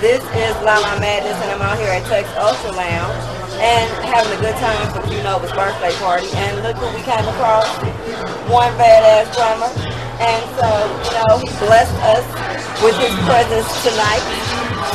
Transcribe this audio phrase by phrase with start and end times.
[0.00, 3.20] This is Lala Madness, and I'm out here at Tex Ultra Lounge
[3.60, 6.24] and having a good time for Q Nova's birthday party.
[6.40, 7.68] And look what we came across.
[8.48, 9.68] One badass drummer.
[10.24, 10.68] And so,
[11.04, 12.24] you know, he blessed us
[12.80, 14.24] with his presence tonight.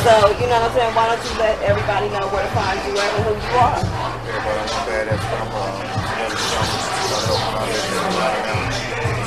[0.02, 0.90] So, you know what I'm saying?
[0.98, 3.78] Why don't you let everybody know where to find you and who you are?
[3.78, 5.54] Everybody, I'm one badass drummer.
[5.54, 6.82] Um, another drummer.
[7.06, 8.74] Started off when I lived in Atlanta now.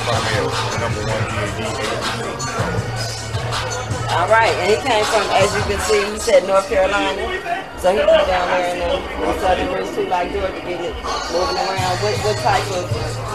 [0.04, 0.44] Primary,
[0.84, 1.24] number one
[1.56, 1.99] DAD.
[4.20, 7.24] All right, and he came from, as you can see, he said North Carolina.
[7.80, 10.96] So he be down there in the, the southern roots too, like Georgia, getting it
[11.32, 11.96] moving around.
[12.04, 12.84] What, what type of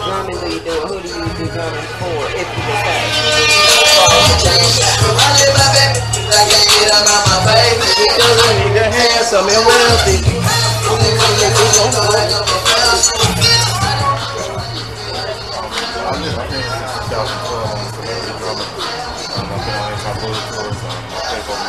[0.05, 0.77] drumming do you do?
[0.85, 3.01] Who do you do drumming for, if you can say?
[8.77, 10.21] You're handsome and wealthy.
[20.15, 21.59] Play for I play for.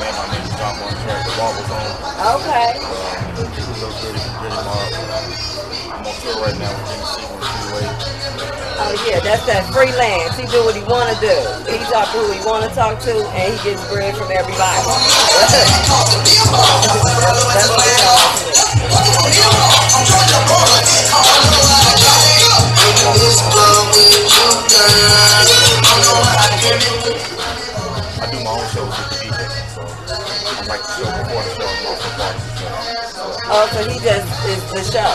[0.00, 1.92] Man, my name is John the Wobble Zone.
[2.40, 2.80] Okay.
[2.80, 3.44] Um,
[3.76, 4.88] Little Dirty, Dirty Mob.
[5.92, 6.96] I'm on tour right now with.
[8.78, 10.36] Oh yeah, that's that freelance.
[10.38, 11.36] He do what he want to do.
[11.70, 14.80] He talk to who he want to talk to, and he gets bread from everybody.
[17.52, 18.15] that's what
[33.58, 35.08] Oh, so he just is the show.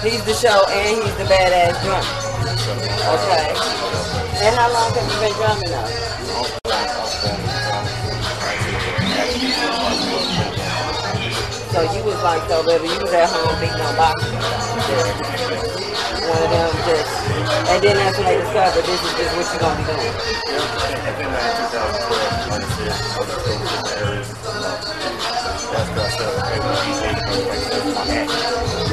[0.00, 2.00] He's the show, and he's the badass drummer.
[3.20, 3.52] Okay.
[4.40, 5.84] And how long have you been drumming now?
[11.68, 14.40] So you was like so little, you was at home beating on boxing.
[16.24, 17.12] One of them just,
[17.68, 20.16] and then that's when they discovered this is just what you're gonna be doing.
[20.48, 21.28] Yeah, and then
[21.68, 22.24] 2012,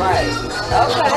[0.02, 0.26] Right.
[0.74, 1.14] Okay.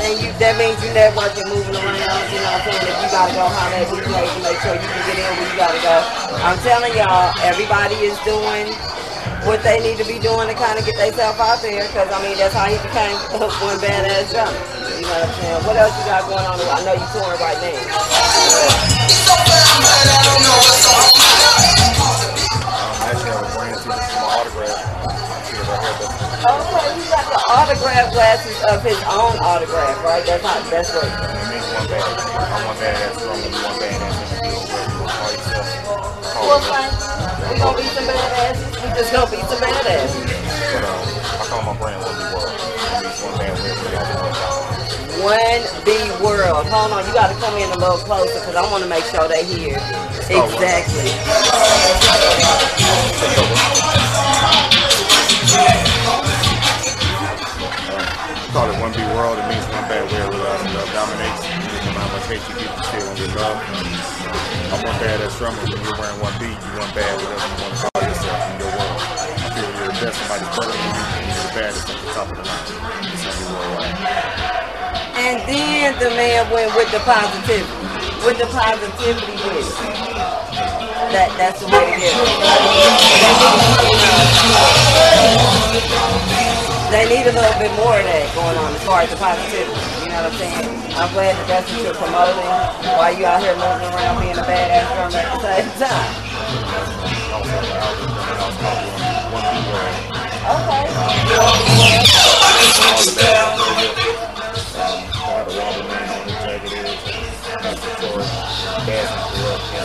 [0.00, 2.00] And you that means you networking, moving around,
[2.32, 2.80] you know what I'm saying?
[2.80, 5.44] If you gotta go holler at these ladies make sure you can get in where
[5.52, 6.00] you gotta go.
[6.40, 8.72] I'm telling y'all, everybody is doing
[9.44, 12.24] what they need to be doing to kind of get themselves out there, because I
[12.24, 13.20] mean, that's how he became
[13.60, 14.56] one badass drummer.
[14.96, 15.60] You know what I'm saying?
[15.68, 16.56] What else you got going on?
[16.56, 18.99] I know you're touring right now.
[27.70, 30.26] Autograph glasses of his own autograph, right?
[30.26, 31.06] That's how, that's what.
[36.34, 36.90] Well, fine.
[37.52, 38.74] We gonna be some badasses.
[38.82, 40.26] We just gonna be some badasses.
[40.74, 42.10] But I call my brand One
[43.38, 44.10] Big World.
[45.22, 46.66] One big world.
[46.66, 49.28] Hold on, you gotta come in a little closer because I want to make sure
[49.28, 49.76] they hear
[50.26, 51.14] exactly.
[58.52, 59.38] Call it one big world.
[59.38, 60.58] It means one bad way of love.
[60.74, 61.42] Love dominates.
[61.86, 63.58] No matter how much hate you give, you still gonna love.
[64.74, 65.62] I'm one badass drummer.
[65.70, 68.58] When you're wearing one beat, you one bad whatever you want to call yourself in
[68.58, 68.98] your world.
[68.98, 70.18] I feel you're the best.
[70.18, 70.98] Somebody's better than you.
[70.98, 72.66] and You're the baddest at the top of the line.
[73.06, 73.94] It's gonna be worldwide.
[75.14, 77.70] And then the man went with the positivity,
[78.26, 79.78] with the positivity with it.
[81.14, 82.02] That that's the way to
[86.46, 86.49] get.
[86.90, 89.70] They need a little bit more of that going on as far as the positivity.
[90.02, 90.66] You know what I'm saying?
[90.98, 92.50] I'm glad that that's what you're promoting
[92.98, 96.10] while you out here moving around being a badass drummer at the same time.
[100.50, 100.90] Okay.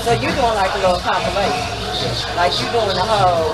[0.01, 2.33] So you're doing like a little compilation.
[2.35, 3.53] Like you doing the whole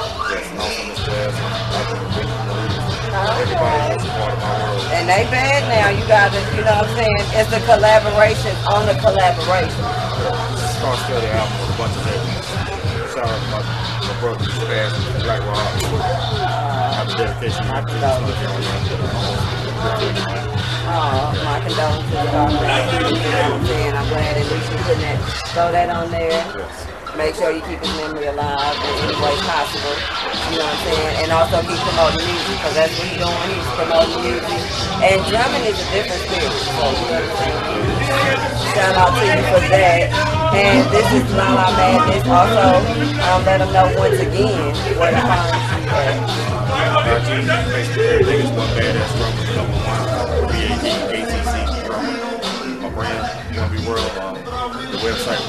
[3.12, 4.88] Everybody is a part of my world.
[4.96, 5.92] And they bad now.
[5.92, 7.24] You gotta, you know what I'm saying?
[7.36, 9.84] It's a collaboration on a collaboration.
[10.80, 12.48] Star Study album with a bunch of legends.
[13.12, 13.60] Shout out to my,
[14.08, 14.96] my brother, Spaz,
[15.28, 15.60] Black Rock.
[16.96, 17.68] Happy dedication.
[17.68, 18.48] My to condolences.
[20.88, 22.16] Oh, my condolences.
[22.16, 23.92] You know what I'm saying?
[23.92, 25.20] I'm glad at least you that,
[25.52, 26.32] throw that on there.
[26.32, 27.01] Yes.
[27.18, 29.96] Make sure you keep his memory alive in any way possible.
[30.52, 31.14] You know what I'm saying?
[31.22, 33.52] And also keep promoting music, because that's what he's doing.
[33.52, 34.60] He's promoting music.
[35.04, 36.56] And drumming is a different spirit.
[36.72, 36.88] So?
[38.72, 40.08] Shout out to you for that.
[40.56, 42.24] And this is Lala Madness.
[42.32, 45.52] Also, um, let them know once again where to find
[45.84, 46.16] you at.
[47.12, 49.12] Is one badass
[49.56, 50.00] number one,
[50.48, 51.54] B-A-D, A-T-C,
[51.86, 52.16] drummer.
[52.82, 53.20] My brand,
[53.58, 54.36] One Be World, um,
[54.92, 55.44] the website,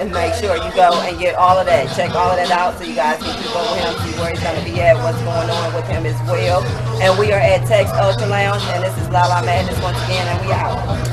[0.00, 1.94] and make sure you go and get all of that.
[1.96, 4.30] Check all of that out so you guys can keep up with him, see where
[4.30, 6.62] he's going to be at, what's going on with him as well.
[7.00, 10.46] And we are at Tex Ultra Lounge, and this is Lala Madness once again, and
[10.46, 11.03] we out.